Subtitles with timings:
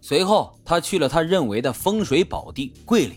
[0.00, 3.16] 随后，他去了他认为的风水宝地桂林。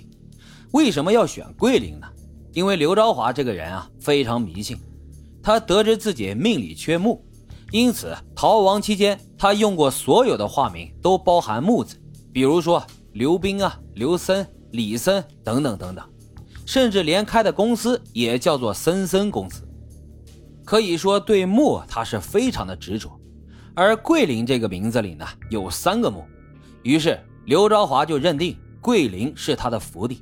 [0.72, 2.07] 为什么要选桂林呢？
[2.52, 4.78] 因为刘昭华这个人啊，非常迷信。
[5.42, 7.24] 他得知自己命里缺木，
[7.72, 11.98] 因此逃亡期间，他用过所有的化名都包含“木”字，
[12.31, 12.81] 比如说
[13.12, 16.04] 刘斌啊、刘森、李森等等等等，
[16.65, 19.68] 甚至连开的公司也叫做森森公司。
[20.63, 23.11] 可以说，对木他是非常的执着。
[23.75, 26.23] 而桂林这个名字里呢，有三个木，
[26.84, 30.21] 于是刘昭华就认定桂林是他的福地。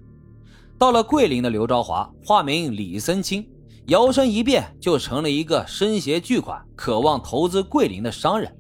[0.77, 3.48] 到了桂林的刘昭华，化名李森清，
[3.88, 8.55] 摇身一变就成了一个身携巨款、渴望投资桂林的商人。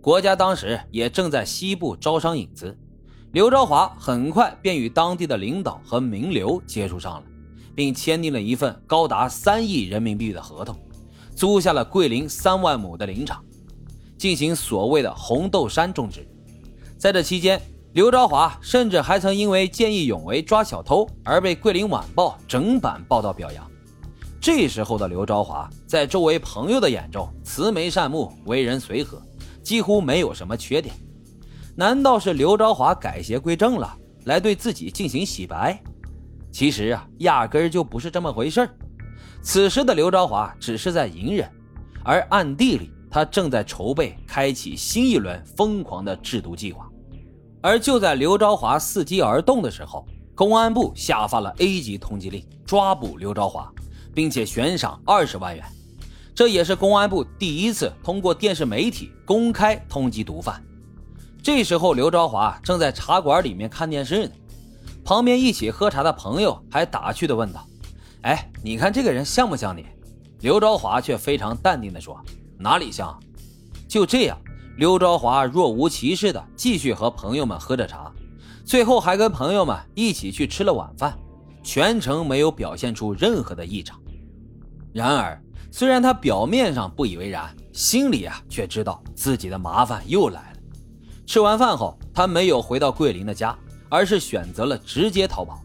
[0.00, 2.76] 国家当时也正在西部招商引资，
[3.32, 7.22] 刘昭华很快便与当地的领导和名流接触上了，
[7.74, 10.74] 并签订了一份高达三亿人民币的合同，
[11.34, 13.44] 租下了桂林三万亩的林场。
[14.18, 16.28] 进行所谓的红豆杉种植，
[17.00, 17.58] 在这期间，
[17.94, 23.66] 刘昭华甚至还曾因为见义勇为抓小偷而被《桂林晚报》整版报道表扬。
[24.38, 29.18] 这时候的刘昭华，在周围朋友的眼中，慈眉善目，为人随和，
[29.62, 30.94] 几乎没有什么缺点。
[31.74, 35.82] 难道是刘昭华改邪归正了，来对自己进行洗白？
[36.52, 38.68] 其实啊，压根儿就不是这么回事。
[39.40, 41.50] 此时的刘昭华只是在隐忍，
[42.04, 42.90] 而暗地里。
[43.12, 46.88] 他正在筹备开启新一轮疯狂的制毒计划，
[47.60, 53.70] 而就在刘昭华伺机而动的时候，公安部下发了 A 级通缉令，抓捕刘昭华，
[54.14, 55.64] 并且悬赏二十万元。
[56.34, 60.62] 这也是公安部第一次通过电视媒体公开通缉毒贩。
[61.42, 64.32] 这时候，刘昭华正在茶馆里面看电视呢，
[65.04, 67.66] 旁边一起喝茶的朋友还打趣地问道
[68.22, 69.84] ：“哎，你看这个人像不像你？”
[70.40, 72.18] 刘昭华却非常淡定地说。
[72.58, 73.18] 哪里像？
[73.88, 74.38] 就这样，
[74.80, 78.10] 刘昭华若无其事的继续和朋友们喝着茶，
[78.64, 81.14] 最后还跟朋友们一起去吃了晚饭，
[81.62, 84.00] 全程没有表现出任何的异常。
[84.94, 85.38] 然而，
[85.70, 90.58] 虽然他表面上不以为然，心里啊却知道自己的麻烦又来了。
[91.26, 93.54] 吃完饭后，他没有回到桂林的家，
[93.90, 95.60] 而是选择了直接逃跑。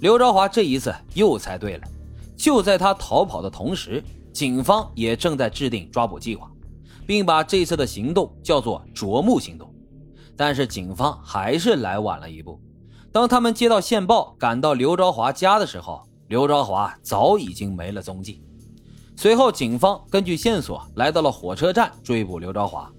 [0.00, 1.88] 刘昭华这一次又猜对了，
[2.36, 4.04] 就在他逃跑的同时。
[4.30, 6.50] 警方也正在制定抓捕计划，
[7.06, 9.72] 并把这次的行动叫做“啄木行动”。
[10.36, 12.60] 但是警方还是来晚了一步。
[13.12, 18.42] 当他们接到线报，赶到刘昭华家的时候，刘昭华早已经没了踪迹。
[19.14, 22.90] 随后，警方根据线索来到了火车站追捕刘昭华，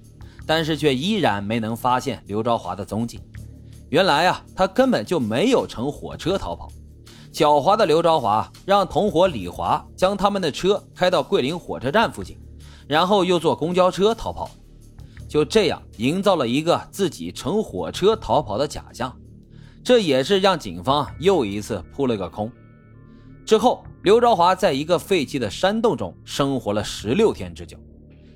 [0.45, 3.19] 但是却依然没能发现刘昭华的踪迹。
[3.89, 6.69] 原来啊，他根本就没有乘火车逃跑。
[7.33, 12.39] 狡猾的刘昭华让同伙李华将他们的车开到桂林火车站附近，
[12.87, 14.49] 然后又坐公交车逃跑，
[15.27, 19.15] 就这样营造了一个自己乘火车逃跑的假象，
[19.83, 22.51] 这也是让警方又一次扑了个空。
[23.45, 27.77] 之后，刘昭华在一个废弃的山洞中生活了十六天之久，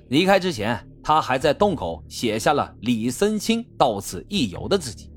[0.08, 5.10] 离开之前，他还在洞口写下了“李森清到此一游”的字迹。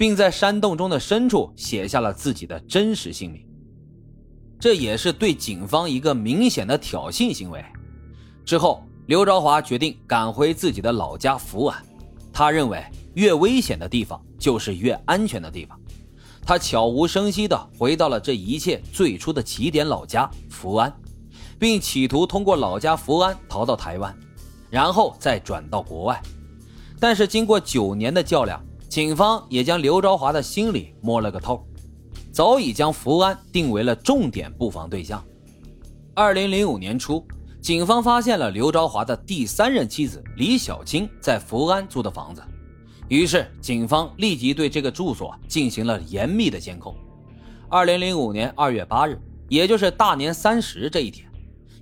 [0.00, 3.46] 并在山洞中的深处写下了自己的真实姓名，
[4.58, 7.62] 这也是对警方一个明显的挑衅行为。
[8.44, 11.84] 之后，刘昭华决定赶回自己的老家福安。
[12.32, 12.84] 他认为，
[13.14, 15.78] 越危险的地方就是越安全的地方。
[16.44, 20.92] 他悄无声息地回到了这一切最初的起点老家福安，
[21.58, 24.16] 并企图通过老家福安逃到台湾，
[24.68, 26.20] 然后再转到国外。
[26.98, 28.60] 但是，经过九年的较量。
[28.88, 31.64] 警方也将刘昭华的心理摸了个透，
[32.32, 35.24] 早已将福安定为了重点布防对象。
[36.12, 37.24] 二零零五年初，
[37.60, 42.42] 警方发现了刘昭华的第三任妻子李小青在福安租的房子，
[43.08, 46.96] 于是警方立即对这个住所进行了严密的监控。
[47.68, 51.30] 二零零五年二月八日，也就是大年三十这一天，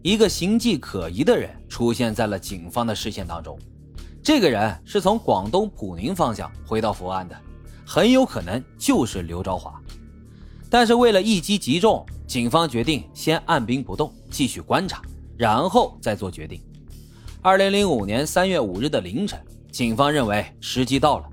[0.02, 3.56] 一个形迹可疑的人出现在了警方的视线当中。
[4.20, 7.36] 这个人是从广东普宁方向回到福安的，
[7.86, 9.80] 很有可能就是刘昭华。
[10.68, 15.00] 但是为了一击即中，警方决定先按兵不动，继续观察，
[15.38, 16.60] 然后再做决定。
[17.40, 19.40] 二零零五年三月五日的凌晨，
[19.70, 21.24] 警方认为时机到了，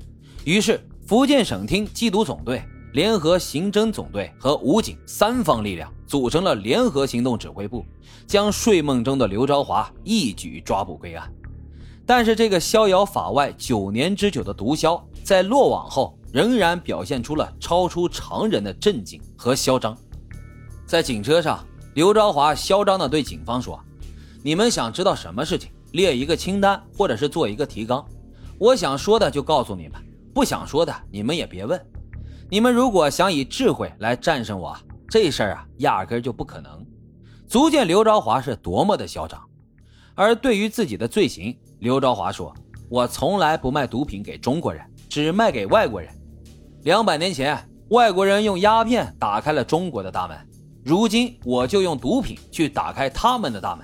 [0.45, 2.63] 于是福建省厅缉毒总队
[2.93, 7.83] 联合刑侦总队和武警三方力量组成了联合行动指挥部，
[8.27, 11.29] 将睡梦中的刘昭华一举抓捕归案。
[12.05, 19.97] 但是这个逍遥法外九年之久的毒枭，在落网后仍然表现出了超出常人的镇静和嚣张。
[20.85, 21.65] 在警车上，
[21.95, 23.79] 刘昭华嚣张地对警方说
[24.45, 28.05] ：“你们想知道什么事情，列一个清单，或者是做一个提纲。
[28.59, 29.99] 我想说的就告诉你们。
[30.35, 31.83] 不想说的你们也别问。
[32.47, 34.77] 你们如果想以智慧来战胜我，
[35.09, 36.85] 这事儿啊压根就不可能。
[37.47, 39.41] 足见刘朝华是多么的嚣张。
[40.13, 42.55] 而对于自己的罪行，刘朝华说
[42.87, 46.13] ：“我从来不卖毒品给中国人，只卖给外国人。
[46.83, 50.37] 两百年前，外国人用鸦片打开了中国的大门，
[50.83, 53.83] 如今我就用毒品去打开他们的大门。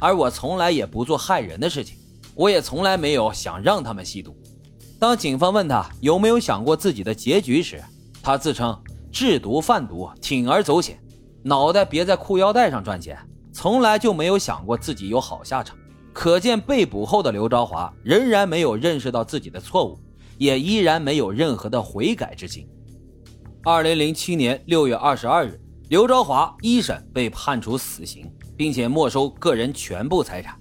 [0.00, 1.98] 而我从来也不做害人的事情，
[2.34, 4.36] 我也从来没有想让他们吸毒。”
[4.98, 7.82] 当警方问他有没有想过自己的结局时，
[8.22, 8.76] 他自称
[9.12, 10.98] 制毒贩毒，铤而走险，
[11.42, 13.16] 脑袋别在裤腰带上赚钱。
[13.52, 15.76] 从来就没有想过自己有好下场，
[16.12, 19.98] 可见被捕后的刘朝华仍然没有认识到自己的错误，
[20.36, 22.68] 也依然没有任何的悔改之心。
[23.64, 30.54] 二零零七年六月二十二日，刘朝华一审被判处死刑，并且没收个人全部财产。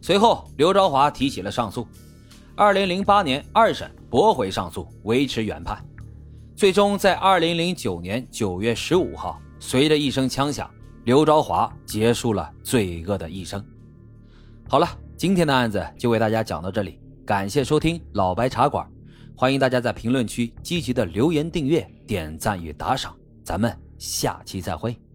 [0.00, 1.86] 随后，刘朝华提起了上诉。
[2.56, 5.80] 二零零八年二审驳回上诉，维持原判。
[6.56, 10.68] 最终在二零零九年九月十五号，随着一声枪响。
[11.04, 13.64] 刘朝华结束了罪恶的一生。
[14.68, 18.84] 好了，今天的案子就为大家讲到这里，感谢收听老白茶馆，
[19.36, 25.07] 欢迎大家在评论区积极的留言、订阅、点赞与打赏，咱们下期再会。